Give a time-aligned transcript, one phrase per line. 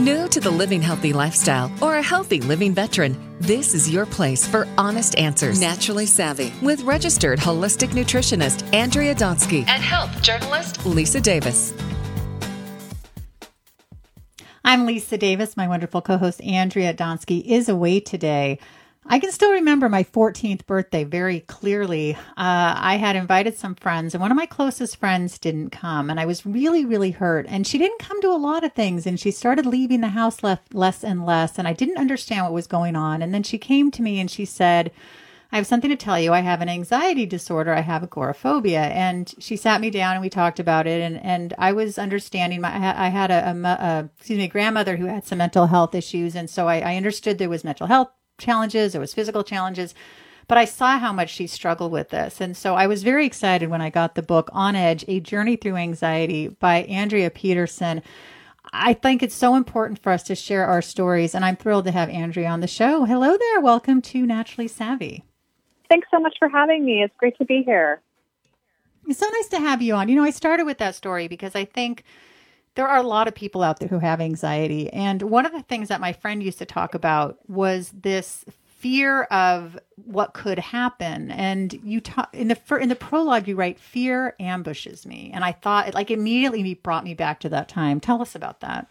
[0.00, 4.48] New to the living healthy lifestyle or a healthy living veteran, this is your place
[4.48, 5.60] for honest answers.
[5.60, 11.74] Naturally Savvy with registered holistic nutritionist Andrea Donsky and health journalist Lisa Davis.
[14.64, 15.54] I'm Lisa Davis.
[15.54, 18.58] My wonderful co host Andrea Donsky is away today.
[19.12, 22.14] I can still remember my 14th birthday very clearly.
[22.14, 26.20] Uh, I had invited some friends, and one of my closest friends didn't come, and
[26.20, 27.44] I was really, really hurt.
[27.48, 30.44] And she didn't come to a lot of things, and she started leaving the house
[30.44, 33.20] left less and less, and I didn't understand what was going on.
[33.20, 34.92] And then she came to me and she said,
[35.50, 36.32] I have something to tell you.
[36.32, 37.74] I have an anxiety disorder.
[37.74, 38.82] I have agoraphobia.
[38.82, 41.00] And she sat me down and we talked about it.
[41.00, 45.06] And, and I was understanding my, I had a, a, a excuse me, grandmother who
[45.06, 46.36] had some mental health issues.
[46.36, 49.94] And so I, I understood there was mental health challenges, there was physical challenges,
[50.48, 52.40] but I saw how much she struggled with this.
[52.40, 55.54] And so I was very excited when I got the book On Edge, A Journey
[55.54, 58.02] Through Anxiety by Andrea Petersen.
[58.72, 61.92] I think it's so important for us to share our stories, and I'm thrilled to
[61.92, 63.04] have Andrea on the show.
[63.04, 63.60] Hello there.
[63.60, 65.24] Welcome to Naturally Savvy.
[65.88, 67.02] Thanks so much for having me.
[67.02, 68.00] It's great to be here.
[69.08, 70.08] It's so nice to have you on.
[70.08, 72.04] You know, I started with that story because I think
[72.74, 74.90] there are a lot of people out there who have anxiety.
[74.92, 78.44] And one of the things that my friend used to talk about was this
[78.80, 81.30] fear of what could happen.
[81.30, 85.52] And you talk in the in the prologue, you write, "Fear ambushes me," and I
[85.52, 88.00] thought it like immediately it brought me back to that time.
[88.00, 88.86] Tell us about that.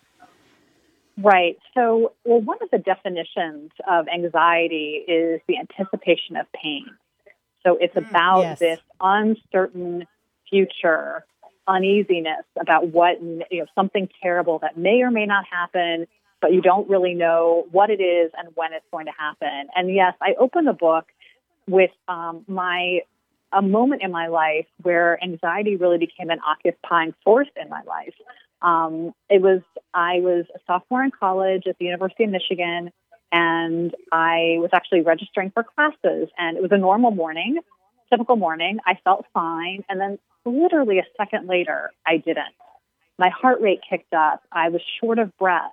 [1.18, 1.58] Right.
[1.74, 6.86] So, well, one of the definitions of anxiety is the anticipation of pain.
[7.66, 8.60] So it's mm, about yes.
[8.60, 10.06] this uncertain
[10.50, 11.26] future
[11.70, 16.08] uneasiness about what you know something terrible that may or may not happen
[16.42, 19.68] but you don't really know what it is and when it's going to happen.
[19.76, 21.06] And yes i open the book
[21.68, 23.02] with um, my
[23.52, 28.14] a moment in my life where anxiety really became an occupying force in my life.
[28.62, 29.62] Um, it was
[29.94, 32.92] i was a sophomore in college at the university of michigan
[33.32, 37.60] and i was actually registering for classes and it was a normal morning
[38.10, 38.80] typical morning.
[38.86, 40.20] I felt fine and then
[40.50, 42.54] literally a second later, I didn't.
[43.18, 44.44] My heart rate kicked up.
[44.52, 45.72] I was short of breath.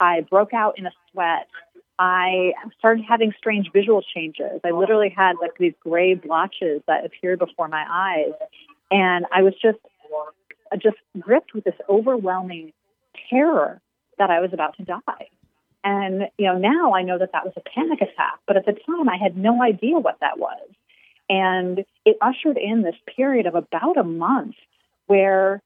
[0.00, 1.46] I broke out in a sweat.
[1.98, 4.60] I started having strange visual changes.
[4.64, 8.32] I literally had like these gray blotches that appeared before my eyes.
[8.90, 9.78] And I was just,
[10.72, 12.72] uh, just gripped with this overwhelming
[13.28, 13.80] terror
[14.18, 15.28] that I was about to die.
[15.84, 18.72] And, you know, now I know that that was a panic attack, but at the
[18.72, 20.68] time I had no idea what that was.
[21.30, 24.56] And it ushered in this period of about a month
[25.06, 25.62] where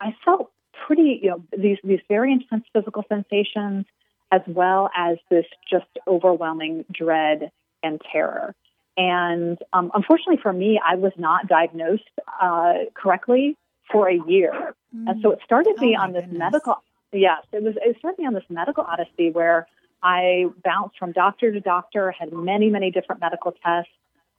[0.00, 0.50] I felt
[0.86, 3.86] pretty, you know, these, these very intense physical sensations,
[4.32, 7.52] as well as this just overwhelming dread
[7.84, 8.56] and terror.
[8.96, 12.02] And um, unfortunately for me, I was not diagnosed
[12.42, 13.56] uh, correctly
[13.92, 14.74] for a year.
[14.94, 15.10] Mm.
[15.10, 16.38] And so it started me oh on this goodness.
[16.40, 16.82] medical,
[17.12, 19.68] yes, it was, it started me on this medical odyssey where
[20.02, 23.92] I bounced from doctor to doctor, had many, many different medical tests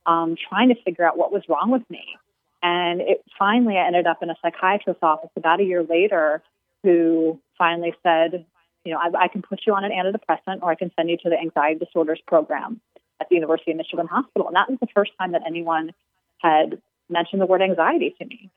[0.10, 2.04] um, trying to figure out what was wrong with me.
[2.64, 6.42] And it finally, I ended up in a psychiatrist's office about a year later
[6.84, 8.46] who finally said,
[8.84, 11.18] you know, I, I can put you on an antidepressant or I can send you
[11.18, 12.82] to the anxiety disorders program
[13.22, 14.48] at the University of Michigan Hospital.
[14.48, 15.94] And that was the first time that anyone
[16.40, 18.50] had mentioned the word anxiety to me.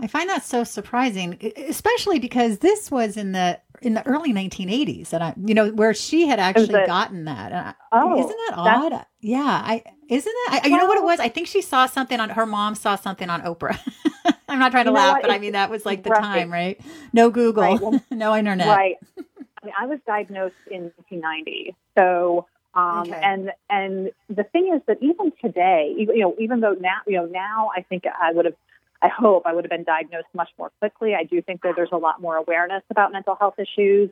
[0.00, 5.12] I find that so surprising, especially because this was in the in the early 1980s,
[5.12, 7.52] and I, you know, where she had actually gotten that.
[7.52, 9.06] I, oh, isn't that odd?
[9.20, 10.52] Yeah, I isn't that.
[10.52, 11.20] I, well, you know what it was?
[11.20, 13.78] I think she saw something on her mom saw something on Oprah.
[14.48, 16.22] I'm not trying to laugh, but I mean that was like the right.
[16.22, 16.80] time, right?
[17.12, 17.80] No Google, right.
[17.80, 18.68] well, no internet.
[18.68, 18.96] Right.
[19.18, 23.20] I mean, I was diagnosed in 1990, so um, okay.
[23.22, 27.26] And and the thing is that even today, you know, even though now, you know,
[27.26, 28.54] now I think I would have
[29.02, 31.14] I hope I would have been diagnosed much more quickly.
[31.14, 34.10] I do think that there's a lot more awareness about mental health issues,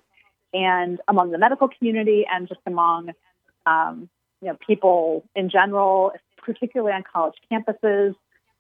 [0.53, 3.11] and among the medical community, and just among
[3.67, 4.09] um,
[4.41, 8.15] you know people in general, particularly on college campuses.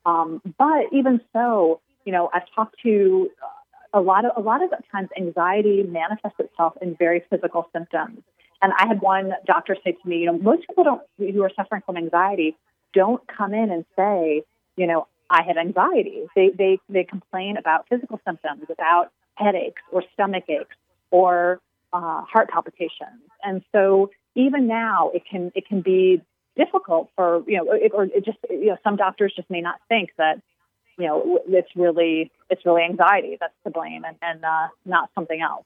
[0.04, 3.30] Um, but even so, you know, I've talked to
[3.92, 8.20] a lot of a lot of times anxiety manifests itself in very physical symptoms.
[8.62, 11.52] And I had one doctor say to me, you know, most people don't who are
[11.54, 12.56] suffering from anxiety
[12.96, 14.42] don't come in and say,
[14.76, 16.22] you know, I had anxiety.
[16.34, 20.76] They, they, they complain about physical symptoms, about headaches or stomach aches
[21.10, 21.60] or
[21.92, 23.22] uh, heart palpitations.
[23.42, 26.22] And so even now, it can, it can be
[26.56, 29.76] difficult for, you know, it, or it just, you know, some doctors just may not
[29.88, 30.40] think that,
[30.98, 35.40] you know, it's really, it's really anxiety that's to blame and, and uh, not something
[35.40, 35.64] else.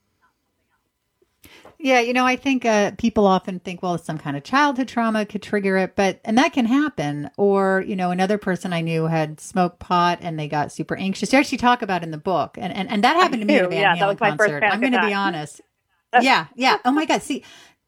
[1.82, 5.24] Yeah, you know, I think uh, people often think, well, some kind of childhood trauma
[5.24, 7.30] could trigger it, but and that can happen.
[7.38, 11.32] Or, you know, another person I knew had smoked pot and they got super anxious.
[11.32, 13.64] You actually talk about in the book, and and, and that happened to me at
[13.64, 14.62] a Van yeah, Halen concert.
[14.62, 15.62] I'm going to be honest.
[16.20, 16.78] yeah, yeah.
[16.84, 17.22] Oh my god.
[17.22, 17.44] See,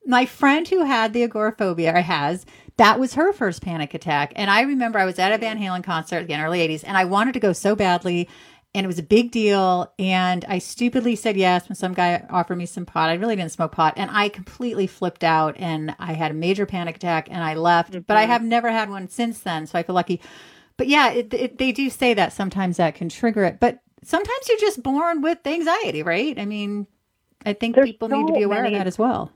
[0.07, 2.47] my friend who had the agoraphobia or has
[2.79, 5.85] that was her first panic attack, and I remember I was at a Van Halen
[5.85, 8.27] concert again, early '80s, and I wanted to go so badly
[8.75, 9.93] and it was a big deal.
[9.99, 13.11] And I stupidly said yes when some guy offered me some pot.
[13.11, 16.67] I really didn't smoke pot, and I completely flipped out, and I had a major
[16.67, 17.93] panic attack, and I left.
[17.93, 18.03] Mm-hmm.
[18.07, 20.21] But I have never had one since then, so I feel lucky.
[20.77, 24.49] But yeah, it, it, they do say that sometimes that can trigger it, but sometimes
[24.49, 26.39] you're just born with anxiety, right?
[26.39, 26.87] I mean,
[27.45, 29.33] I think There's people so need to be aware many, of that as well.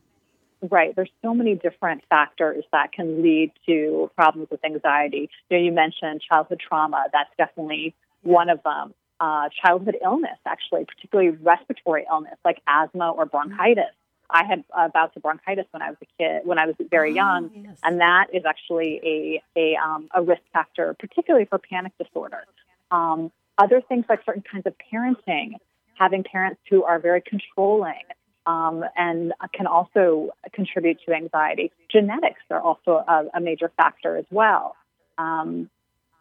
[0.70, 0.96] Right.
[0.96, 5.28] There's so many different factors that can lead to problems with anxiety.
[5.50, 7.04] You know, you mentioned childhood trauma.
[7.12, 13.26] That's definitely one of them uh, childhood illness, actually, particularly respiratory illness like asthma or
[13.26, 13.94] bronchitis.
[14.28, 17.12] I had uh, bouts of bronchitis when I was a kid, when I was very
[17.12, 17.78] oh, young, yes.
[17.84, 22.44] and that is actually a a, um, a risk factor, particularly for panic disorder.
[22.90, 25.54] Um, other things like certain kinds of parenting,
[25.94, 28.02] having parents who are very controlling,
[28.46, 31.72] um, and can also contribute to anxiety.
[31.90, 34.76] Genetics are also a, a major factor as well.
[35.18, 35.70] Um,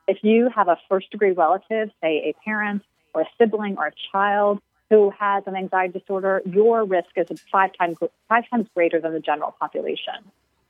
[0.08, 3.94] if you have a first degree relative, say a parent or a sibling or a
[4.12, 7.98] child who has an anxiety disorder, your risk is five times
[8.30, 10.16] five times greater than the general population.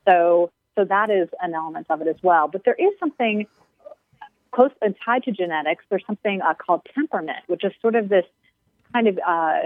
[0.08, 2.48] So so that is an element of it as well.
[2.48, 3.48] But there is something
[4.52, 5.84] close and tied to genetics.
[5.90, 8.26] There's something uh, called temperament, which is sort of this
[8.94, 9.60] kind of uh,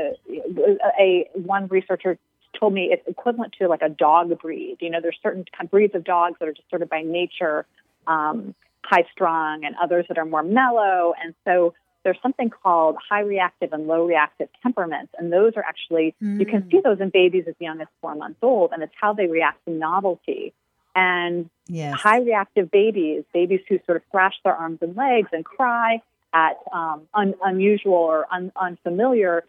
[1.00, 2.18] a one researcher
[2.60, 4.78] told me it's equivalent to like a dog breed.
[4.80, 7.68] You know, there's certain breeds of dogs that are just sort of by nature
[8.08, 8.56] um,
[8.86, 11.14] high strung and others that are more mellow.
[11.24, 11.74] And so
[12.04, 15.14] there's something called high reactive and low reactive temperaments.
[15.18, 16.40] And those are actually, mm.
[16.40, 16.84] you can see mm.
[16.84, 19.72] those in babies as young as four months old, and it's how they react to
[19.72, 20.54] novelty.
[20.96, 22.00] And yes.
[22.00, 26.02] high reactive babies, babies who sort of thrash their arms and legs and cry
[26.34, 29.44] at um, un- unusual or un- unfamiliar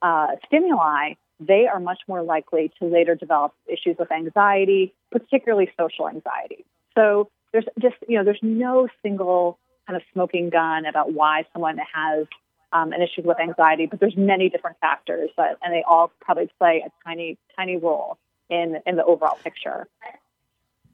[0.00, 6.08] uh, stimuli, they are much more likely to later develop issues with anxiety, particularly social
[6.08, 6.64] anxiety.
[6.94, 11.78] So there's just you know there's no single kind of smoking gun about why someone
[11.92, 12.26] has
[12.72, 16.50] um, an issue with anxiety, but there's many different factors, but, and they all probably
[16.58, 18.18] play a tiny tiny role
[18.48, 19.86] in in the overall picture.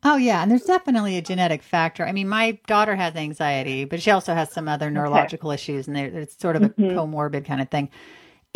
[0.05, 2.06] Oh yeah, and there's definitely a genetic factor.
[2.06, 5.55] I mean, my daughter has anxiety, but she also has some other neurological okay.
[5.55, 6.96] issues, and it's sort of a mm-hmm.
[6.96, 7.90] comorbid kind of thing.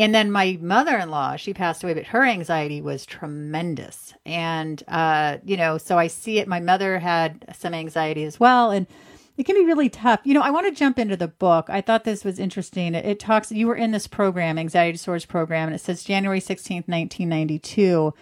[0.02, 4.12] And then my mother in law, she passed away, but her anxiety was tremendous.
[4.26, 6.48] And, uh, you know, so I see it.
[6.48, 8.72] My mother had some anxiety as well.
[8.72, 8.88] And
[9.36, 10.18] it can be really tough.
[10.24, 11.66] You know, I want to jump into the book.
[11.68, 12.96] I thought this was interesting.
[12.96, 16.40] It, it talks, you were in this program, anxiety disorders program, and it says January
[16.40, 18.12] 16th, 1992.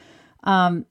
[0.44, 0.84] Um,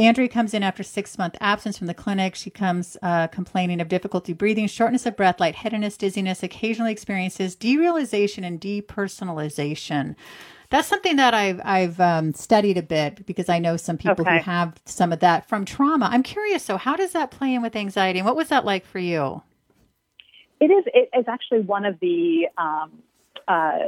[0.00, 2.34] Andrea comes in after six month absence from the clinic.
[2.34, 8.44] She comes uh, complaining of difficulty breathing, shortness of breath, lightheadedness, dizziness, occasionally experiences derealization
[8.44, 10.16] and depersonalization.
[10.70, 14.38] That's something that I've I've um, studied a bit because I know some people okay.
[14.38, 16.08] who have some of that from trauma.
[16.10, 16.64] I'm curious.
[16.64, 19.42] So, how does that play in with anxiety, and what was that like for you?
[20.60, 20.84] It is.
[20.94, 23.02] It is actually one of the um,
[23.48, 23.78] uh,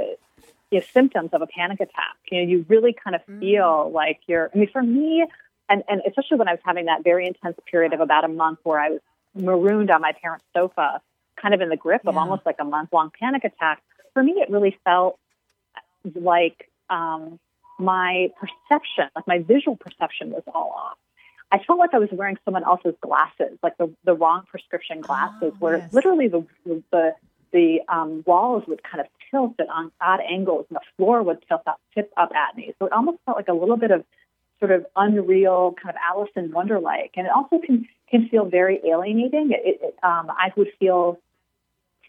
[0.72, 2.16] you know, symptoms of a panic attack.
[2.30, 3.40] You know, you really kind of mm.
[3.40, 3.92] feel mm.
[3.92, 4.50] like you're.
[4.52, 5.24] I mean, for me,
[5.72, 8.58] and, and especially when I was having that very intense period of about a month
[8.62, 9.00] where I was
[9.34, 11.00] marooned on my parents' sofa,
[11.36, 12.10] kind of in the grip yeah.
[12.10, 15.18] of almost like a month long panic attack, for me, it really felt
[16.14, 17.38] like um,
[17.78, 20.98] my perception, like my visual perception was all off.
[21.50, 25.52] I felt like I was wearing someone else's glasses, like the, the wrong prescription glasses,
[25.54, 25.92] oh, where yes.
[25.92, 27.14] literally the, the,
[27.52, 31.42] the um, walls would kind of tilt at on odd angles and the floor would
[31.48, 32.74] tilt up, tip up at me.
[32.78, 34.04] So it almost felt like a little bit of
[34.62, 38.80] sort of unreal, kind of Alice in Wonderlike, and it also can can feel very
[38.84, 39.50] alienating.
[39.50, 41.18] It, it, um, I would feel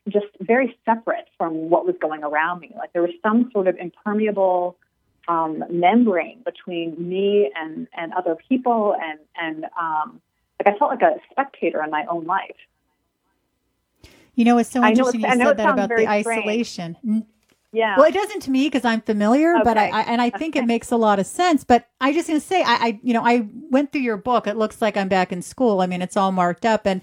[0.07, 2.71] just very separate from what was going around me.
[2.77, 4.77] Like there was some sort of impermeable
[5.27, 10.21] um, membrane between me and and other people, and and um,
[10.59, 12.61] like I felt like a spectator in my own life.
[14.35, 17.25] You know, it's so interesting you said that about the isolation.
[17.73, 17.97] Yeah.
[17.97, 19.63] Well, it doesn't to me because I'm familiar, okay.
[19.63, 21.63] but I, I, and I think it makes a lot of sense.
[21.63, 24.47] But I just gonna say, I, I, you know, I went through your book.
[24.47, 25.81] It looks like I'm back in school.
[25.81, 26.85] I mean, it's all marked up.
[26.85, 27.01] And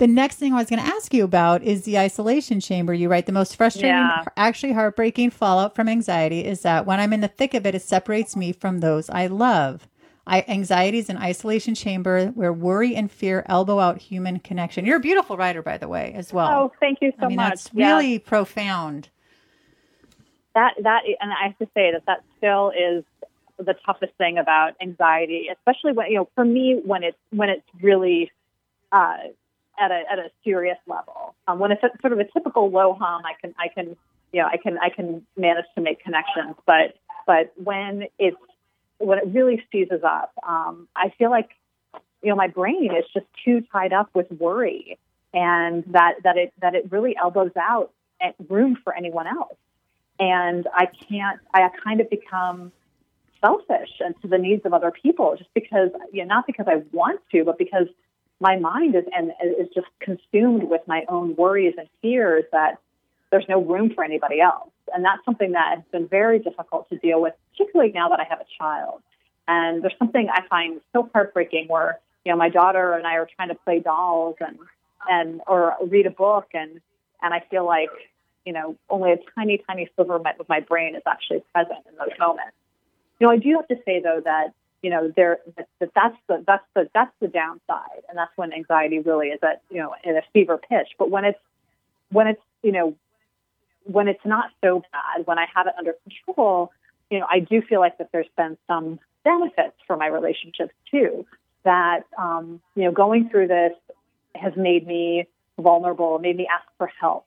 [0.00, 2.94] the next thing I was going to ask you about is the isolation chamber.
[2.94, 4.24] You write the most frustrating, yeah.
[4.34, 7.82] actually heartbreaking fallout from anxiety is that when I'm in the thick of it, it
[7.82, 9.86] separates me from those I love.
[10.26, 14.86] I, anxiety is an isolation chamber where worry and fear elbow out human connection.
[14.86, 16.48] You're a beautiful writer, by the way, as well.
[16.48, 17.64] Oh, thank you so I mean, much.
[17.64, 19.10] That's really profound
[20.54, 23.04] that that and I have to say that that still is
[23.58, 27.66] the toughest thing about anxiety, especially when you know, for me, when it's when it's
[27.80, 28.32] really
[28.92, 29.16] uh,
[29.78, 31.34] at a at a serious level.
[31.46, 33.96] Um, when it's sort of a typical low hum, I can I can
[34.32, 36.56] you know I can I can manage to make connections.
[36.66, 38.36] But but when it's
[38.98, 41.50] when it really seizes up, um, I feel like
[42.22, 44.98] you know my brain is just too tied up with worry,
[45.32, 47.92] and that that it that it really elbows out
[48.48, 49.56] room for anyone else.
[50.20, 51.40] And I can't.
[51.52, 52.72] I kind of become
[53.40, 56.82] selfish and to the needs of other people just because you know not because I
[56.92, 57.86] want to, but because
[58.40, 62.78] my mind is and is just consumed with my own worries and fears that
[63.30, 64.70] there's no room for anybody else.
[64.94, 68.24] And that's something that has been very difficult to deal with, particularly now that I
[68.28, 69.02] have a child.
[69.46, 73.28] And there's something I find so heartbreaking where, you know, my daughter and I are
[73.36, 74.58] trying to play dolls and,
[75.08, 76.80] and, or read a book and,
[77.22, 77.90] and I feel like,
[78.44, 82.18] you know, only a tiny, tiny sliver of my brain is actually present in those
[82.18, 82.56] moments.
[83.18, 86.42] You know, I do have to say though that you know, there that, that's the
[86.46, 90.16] that's the that's the downside, and that's when anxiety really is at you know in
[90.16, 90.88] a fever pitch.
[90.98, 91.38] But when it's
[92.10, 92.96] when it's you know
[93.84, 96.70] when it's not so bad, when I have it under control,
[97.10, 101.26] you know, I do feel like that there's been some benefits for my relationships too.
[101.64, 103.72] That um, you know, going through this
[104.34, 105.26] has made me
[105.58, 107.26] vulnerable, made me ask for help,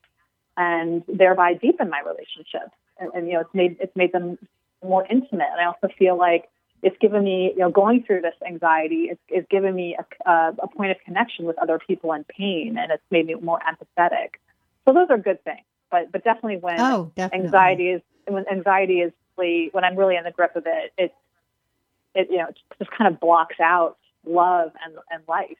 [0.56, 2.74] and thereby deepen my relationships.
[2.98, 4.38] And, and you know, it's made it's made them
[4.82, 5.48] more intimate.
[5.50, 6.48] And I also feel like
[6.82, 9.96] it's given me, you know, going through this anxiety, it's, it's given me
[10.26, 13.58] a, a point of connection with other people in pain, and it's made me more
[13.60, 14.34] empathetic.
[14.84, 15.64] So those are good things.
[15.90, 17.46] But but definitely when oh, definitely.
[17.46, 21.14] anxiety is when anxiety is really when I'm really in the grip of it, it
[22.14, 23.96] it you know it just kind of blocks out
[24.26, 25.56] love and and life.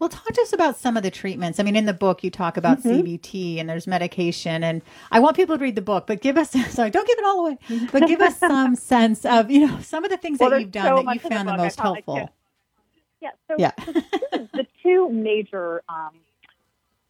[0.00, 1.60] Well, talk to us about some of the treatments.
[1.60, 3.06] I mean, in the book, you talk about mm-hmm.
[3.06, 4.80] CBT and there's medication, and
[5.10, 7.46] I want people to read the book, but give us sorry, don't give it all
[7.46, 7.58] away,
[7.92, 10.70] but give us some sense of you know some of the things well, that you've
[10.70, 12.30] done so that you found the, the most helpful.
[13.20, 13.30] Yeah.
[13.48, 13.72] So, yeah.
[13.76, 16.12] the two major um,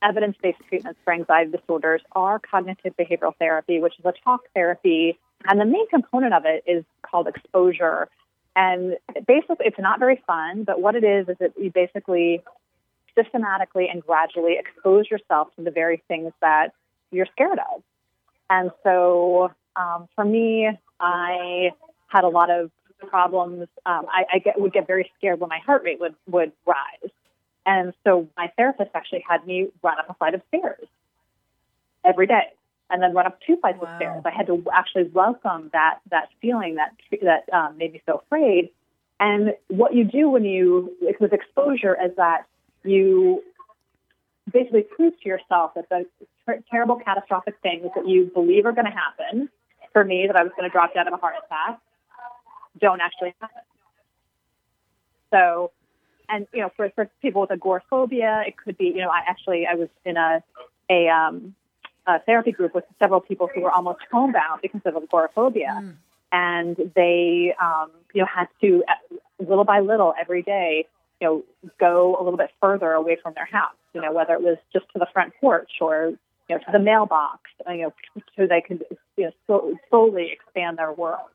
[0.02, 5.60] evidence-based treatments for anxiety disorders are cognitive behavioral therapy, which is a talk therapy, and
[5.60, 8.08] the main component of it is called exposure.
[8.56, 8.96] And
[9.28, 12.42] basically, it's not very fun, but what it is is that you basically
[13.20, 16.72] systematically and gradually expose yourself to the very things that
[17.10, 17.82] you're scared of.
[18.48, 21.70] And so um, for me, I
[22.08, 22.70] had a lot of
[23.08, 23.68] problems.
[23.86, 27.10] Um, I, I get, would get very scared when my heart rate would, would rise.
[27.66, 30.86] And so my therapist actually had me run up a flight of stairs
[32.04, 32.48] every day
[32.90, 33.88] and then run up two flights wow.
[33.88, 34.22] of stairs.
[34.24, 38.70] I had to actually welcome that, that feeling that, that um, made me so afraid.
[39.20, 42.46] And what you do when you, with exposure is that
[42.84, 43.42] you
[44.50, 46.06] basically prove to yourself that the
[46.46, 49.48] ter- terrible catastrophic things that you believe are going to happen,
[49.92, 51.80] for me, that I was going to drop dead of a heart attack,
[52.78, 53.62] don't actually happen.
[55.30, 55.72] So,
[56.28, 59.66] and you know, for, for people with agoraphobia, it could be, you know, I actually
[59.66, 60.42] I was in a
[60.88, 61.54] a, um,
[62.06, 65.94] a therapy group with several people who were almost homebound because of agoraphobia, mm.
[66.32, 70.86] and they, um, you know, had to uh, little by little every day
[71.20, 74.42] you know, go a little bit further away from their house, you know, whether it
[74.42, 76.12] was just to the front porch or,
[76.48, 77.92] you know, to the mailbox, you know,
[78.36, 78.84] so they could,
[79.16, 81.28] you know, so, slowly expand their world.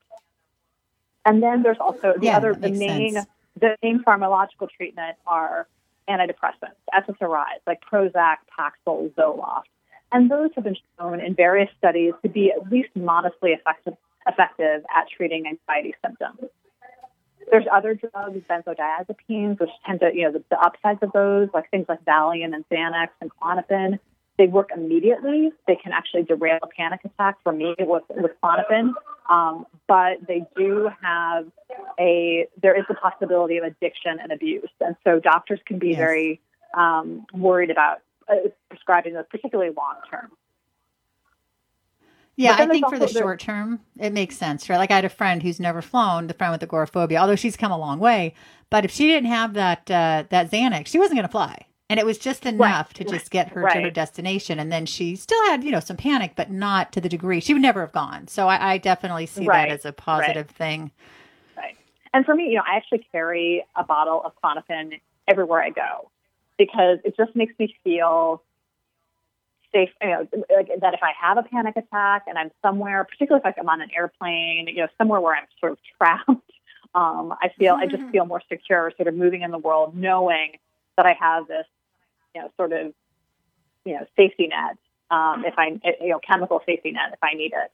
[1.25, 3.27] And then there's also the yeah, other, the main, sense.
[3.59, 5.67] the main pharmacological treatment are
[6.09, 9.63] antidepressants, SSRIs, like Prozac, Paxil, Zoloft.
[10.11, 13.95] And those have been shown in various studies to be at least modestly effective,
[14.27, 16.49] effective at treating anxiety symptoms.
[17.51, 21.69] There's other drugs, benzodiazepines, which tend to, you know, the, the upsides of those, like
[21.69, 23.99] things like Valium and Xanax and Klonopin,
[24.37, 25.51] they work immediately.
[25.67, 28.93] They can actually derail a panic attack for me with, with Klonopin.
[29.29, 31.45] Um, but they do have
[31.99, 34.69] a, there is a possibility of addiction and abuse.
[34.81, 35.97] And so doctors can be yes.
[35.97, 36.41] very
[36.75, 38.35] um, worried about uh,
[38.69, 40.31] prescribing those, particularly long term.
[42.37, 44.77] Yeah, I think for the short term, it makes sense, right?
[44.77, 47.71] Like I had a friend who's never flown, the friend with agoraphobia, although she's come
[47.71, 48.33] a long way.
[48.69, 51.99] But if she didn't have that uh, that Xanax, she wasn't going to fly, and
[51.99, 52.95] it was just enough right.
[52.95, 53.75] to just get her right.
[53.75, 54.59] to her destination.
[54.59, 57.53] And then she still had, you know, some panic, but not to the degree she
[57.53, 58.27] would never have gone.
[58.27, 59.69] So I, I definitely see right.
[59.69, 60.91] that as a positive thing.
[61.55, 61.77] Right.
[62.13, 66.11] And for me, you know, I actually carry a bottle of Klonopin everywhere I go
[66.57, 68.41] because it just makes me feel
[69.75, 73.43] safe, you know, like that if I have a panic attack and I'm somewhere, particularly
[73.45, 76.29] if I'm on an airplane, you know, somewhere where I'm sort of trapped,
[76.95, 77.83] um, I feel mm-hmm.
[77.83, 78.11] I just mm-hmm.
[78.11, 80.57] feel more secure, sort of moving in the world, knowing
[80.95, 81.65] that I have this,
[82.33, 82.93] you know, sort of,
[83.83, 84.77] you know, safety net,
[85.11, 87.71] um, if I, you know, chemical safety net if I need it.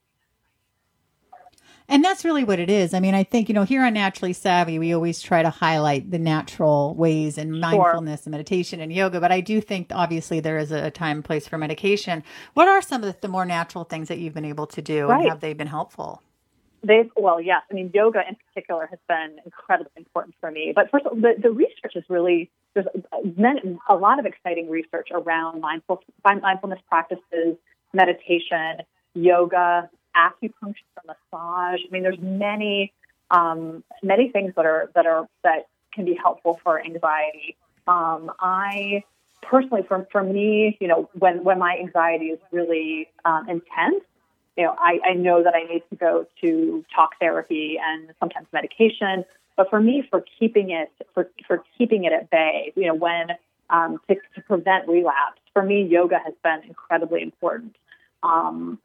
[1.91, 2.93] And that's really what it is.
[2.93, 6.09] I mean, I think, you know, here on Naturally Savvy, we always try to highlight
[6.09, 8.27] the natural ways and mindfulness sure.
[8.27, 9.19] and meditation and yoga.
[9.19, 12.23] But I do think, obviously, there is a time and place for medication.
[12.53, 15.19] What are some of the more natural things that you've been able to do right.
[15.19, 16.21] and have they been helpful?
[16.81, 17.61] They well, yes.
[17.69, 20.71] I mean, yoga in particular has been incredibly important for me.
[20.73, 22.87] But first, the, the research is really there's
[23.89, 27.57] a lot of exciting research around mindful, mindfulness practices,
[27.93, 28.77] meditation,
[29.13, 30.75] yoga, acupuncture,
[31.05, 31.79] massage.
[31.87, 32.93] I mean, there's many
[33.31, 37.55] um, many things that are that are that can be helpful for anxiety.
[37.87, 39.03] Um, I
[39.41, 44.03] personally, for for me, you know, when when my anxiety is really um, intense,
[44.57, 48.47] you know, I, I know that I need to go to talk therapy and sometimes
[48.53, 49.25] medication.
[49.57, 53.27] But for me, for keeping it for for keeping it at bay, you know, when
[53.69, 57.75] um, to, to prevent relapse, for me, yoga has been incredibly important.
[58.23, 58.79] Um,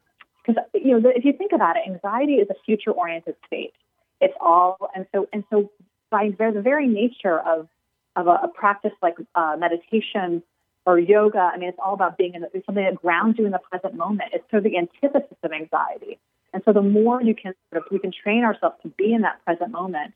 [0.47, 3.73] because you know if you think about it, anxiety is a future-oriented state.
[4.21, 5.69] It's all and so and so
[6.09, 7.67] by the very nature of
[8.15, 10.41] of a, a practice like uh, meditation
[10.85, 13.51] or yoga, I mean, it's all about being in the, something that grounds you in
[13.51, 14.31] the present moment.
[14.33, 16.17] It's sort of the antithesis of anxiety.
[16.53, 19.21] And so the more you can sort of we can train ourselves to be in
[19.21, 20.13] that present moment,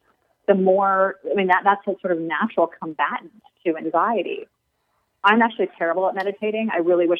[0.48, 3.34] the more I mean that that's a sort of natural combatant
[3.66, 4.48] to anxiety.
[5.24, 6.70] I'm actually terrible at meditating.
[6.74, 7.20] I really wish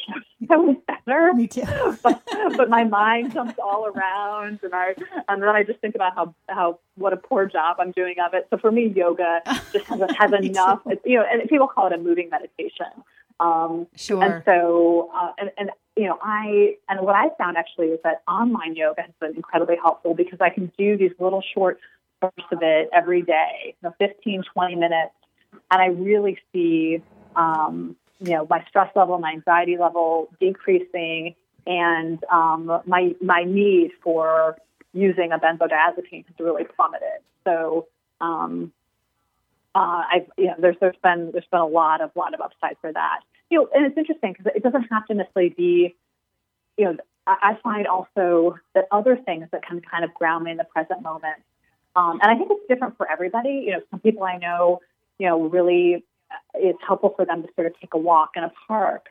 [0.50, 1.32] I was better.
[1.34, 1.62] Me too.
[2.02, 2.22] but,
[2.56, 4.94] but my mind jumps all around, and I
[5.28, 8.34] and then I just think about how how what a poor job I'm doing of
[8.34, 8.48] it.
[8.50, 9.42] So for me, yoga
[9.72, 10.82] just has, has enough.
[11.04, 12.86] you know, and people call it a moving meditation.
[13.38, 14.22] Um, sure.
[14.22, 18.22] And so, uh, and, and you know, I and what I found actually is that
[18.26, 21.78] online yoga has been incredibly helpful because I can do these little short
[22.20, 25.14] bursts of it every day, you know, 15, 20 minutes,
[25.70, 27.02] and I really see
[27.36, 31.34] um, you know, my stress level, my anxiety level decreasing,
[31.66, 34.56] and um, my my need for
[34.92, 37.20] using a benzodiazepine has really plummeted.
[37.44, 37.88] So,
[38.20, 38.72] um,
[39.74, 42.76] uh, I've you know, there's there's been there's been a lot of lot of upside
[42.80, 43.20] for that.
[43.50, 45.94] You know, and it's interesting because it doesn't have to necessarily be,
[46.78, 46.96] you know,
[47.26, 51.02] I, find also that other things that can kind of ground me in the present
[51.02, 51.36] moment.
[51.94, 53.64] Um, and I think it's different for everybody.
[53.66, 54.80] You know, some people I know,
[55.18, 56.04] you know, really
[56.54, 59.06] it's helpful for them to sort of take a walk in a park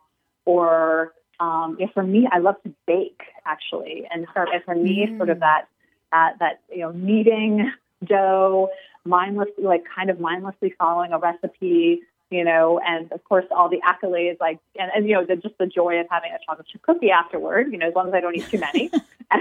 [0.46, 5.08] or um, know, for me, I love to bake actually, and for, and for me,
[5.10, 5.18] mm.
[5.18, 5.68] sort of that
[6.14, 7.72] uh, that you know, kneading
[8.06, 8.70] dough,
[9.06, 13.82] mindlessly, like kind of mindlessly following a recipe, you know, and of course all the
[13.82, 16.82] accolades, like and, and you know, the, just the joy of having a chocolate chip
[16.82, 18.89] cookie afterward, you know, as long as I don't eat too many.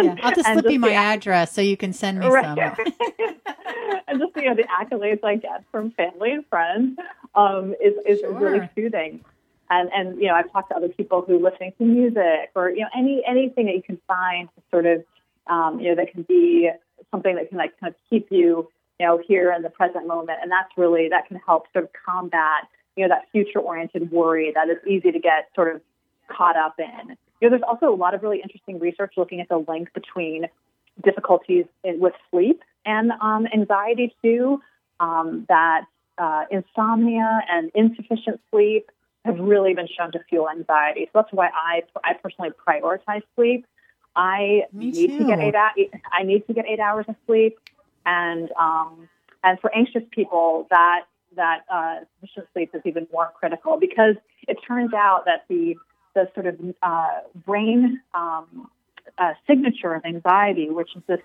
[0.00, 2.44] yeah, I'll just slip you my address so you can send me right.
[2.44, 2.58] some.
[4.08, 6.98] and just you know the accolades I get from family and friends
[7.34, 8.32] um, is is sure.
[8.32, 9.24] really soothing.
[9.68, 12.82] And and you know I've talked to other people who listening to music or you
[12.82, 15.04] know any anything that you can find to sort of
[15.48, 16.70] um, you know that can be
[17.10, 18.68] something that can like kind of keep you
[19.00, 21.90] you know here in the present moment, and that's really that can help sort of
[22.06, 25.80] combat you know that future oriented worry that is easy to get sort of
[26.28, 27.16] caught up in.
[27.40, 30.46] You know, there's also a lot of really interesting research looking at the link between
[31.02, 34.60] difficulties in, with sleep and um, anxiety too.
[35.00, 35.86] Um, that
[36.18, 38.90] uh, insomnia and insufficient sleep
[39.24, 41.06] have really been shown to fuel anxiety.
[41.06, 43.64] So that's why I I personally prioritize sleep.
[44.14, 45.18] I Me need too.
[45.20, 45.54] to get eight
[46.12, 47.58] I need to get eight hours of sleep,
[48.06, 49.08] and um,
[49.42, 51.02] and for anxious people that
[51.36, 54.16] that uh, sufficient sleep is even more critical because
[54.48, 55.76] it turns out that the
[56.14, 57.08] the sort of uh,
[57.46, 58.68] brain um,
[59.18, 61.20] uh, signature of anxiety, which is this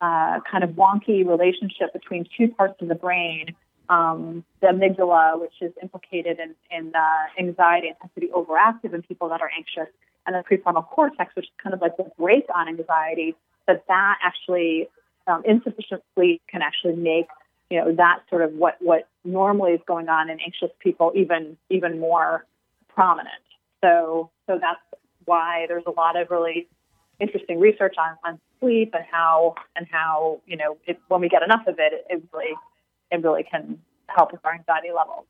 [0.00, 3.46] uh, kind of wonky relationship between two parts of the brain.
[3.88, 7.00] Um, the amygdala, which is implicated in, in uh,
[7.38, 9.92] anxiety and tends to be overactive in people that are anxious,
[10.26, 13.34] and the prefrontal cortex, which is kind of like the brake on anxiety,
[13.66, 14.88] that that actually
[15.26, 17.26] um, insufficient sleep can actually make
[17.70, 21.56] you know that sort of what what normally is going on in anxious people even
[21.70, 22.44] even more
[22.88, 23.34] prominent.
[23.82, 24.80] So so that's
[25.24, 26.68] why there's a lot of really
[27.20, 31.42] interesting research on, on sleep and how and how you know it, when we get
[31.42, 32.54] enough of it, it, really
[33.10, 35.26] it really can help with our anxiety levels.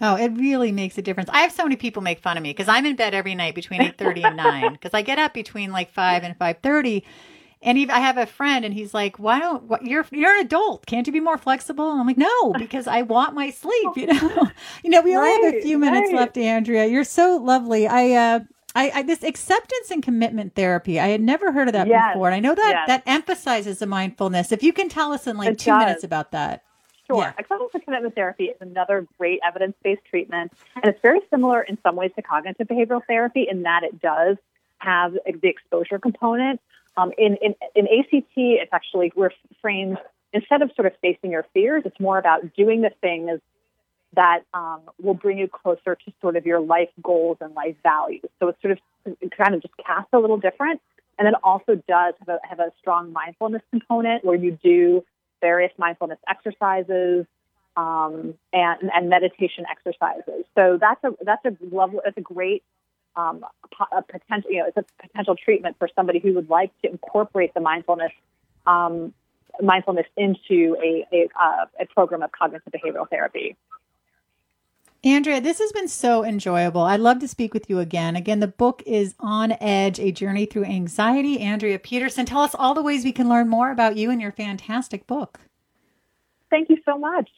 [0.00, 1.30] Oh, it really makes a difference.
[1.32, 3.54] I have so many people make fun of me because I'm in bed every night
[3.54, 7.04] between eight thirty and nine because I get up between like five and five thirty.
[7.62, 10.44] And even, I have a friend, and he's like, "Why don't what, you're you're an
[10.44, 10.84] adult?
[10.86, 14.06] Can't you be more flexible?" And I'm like, "No, because I want my sleep." You
[14.06, 14.50] know,
[14.84, 15.00] you know.
[15.00, 16.20] We only have a few minutes right.
[16.20, 16.86] left, Andrea.
[16.86, 17.86] You're so lovely.
[17.86, 18.40] I uh,
[18.74, 20.98] I, I, this acceptance and commitment therapy.
[20.98, 22.86] I had never heard of that yes, before, and I know that yes.
[22.88, 24.52] that emphasizes the mindfulness.
[24.52, 25.78] If you can tell us in like it two does.
[25.78, 26.64] minutes about that.
[27.06, 27.18] Sure.
[27.18, 27.32] Yeah.
[27.38, 31.96] Acceptance and commitment therapy is another great evidence-based treatment, and it's very similar in some
[31.96, 34.36] ways to cognitive behavioral therapy in that it does
[34.78, 36.60] have the exposure component.
[36.96, 39.98] Um, in, in, in ACT, it's actually we're framed
[40.32, 43.40] instead of sort of facing your fears, it's more about doing the things
[44.14, 48.24] that um, will bring you closer to sort of your life goals and life values.
[48.40, 48.78] So it's sort of
[49.36, 50.80] kind of just cast a little different,
[51.18, 55.04] and then also does have a, have a strong mindfulness component where you do
[55.40, 57.26] various mindfulness exercises
[57.76, 60.44] um, and, and meditation exercises.
[60.54, 62.62] So that's a that's a level that's a great
[63.16, 63.44] um,
[63.92, 67.54] a potential you know it's a potential treatment for somebody who would like to incorporate
[67.54, 68.12] the mindfulness
[68.66, 69.12] um,
[69.60, 73.56] mindfulness into a a, uh, a program of cognitive behavioral therapy.
[75.04, 76.82] Andrea, this has been so enjoyable.
[76.82, 78.14] I'd love to speak with you again.
[78.14, 81.40] Again, the book is On Edge, A Journey Through Anxiety.
[81.40, 84.30] Andrea Petersen, tell us all the ways we can learn more about you and your
[84.30, 85.40] fantastic book.
[86.50, 87.28] Thank you so much.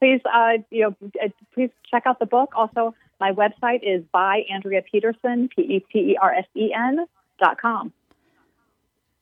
[0.00, 2.52] Please, uh, you know, uh, please check out the book.
[2.56, 7.06] Also, my website is by Andrea Petersen, P E T E R S E N
[7.38, 7.92] dot com.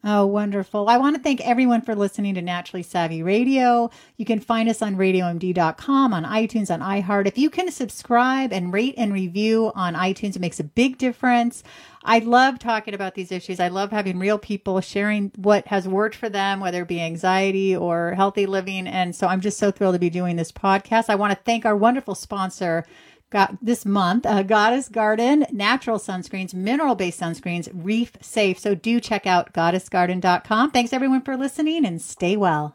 [0.04, 0.88] Oh, wonderful.
[0.88, 3.88] I want to thank everyone for listening to Naturally Savvy Radio.
[4.16, 7.28] You can find us on radiomd.com, on iTunes, on iHeart.
[7.28, 11.62] If you can subscribe and rate and review on iTunes, it makes a big difference.
[12.02, 13.60] I love talking about these issues.
[13.60, 17.76] I love having real people sharing what has worked for them, whether it be anxiety
[17.76, 18.88] or healthy living.
[18.88, 21.10] And so I'm just so thrilled to be doing this podcast.
[21.10, 22.84] I want to thank our wonderful sponsor,
[23.32, 28.58] got this month uh, goddess garden natural sunscreens mineral based sunscreens reef safe.
[28.58, 32.70] So do check out goddessgarden.com thanks everyone for listening and stay well